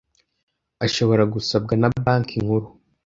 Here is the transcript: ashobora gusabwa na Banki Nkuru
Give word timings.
ashobora 0.85 1.23
gusabwa 1.33 1.73
na 1.81 1.87
Banki 2.03 2.37
Nkuru 2.43 2.67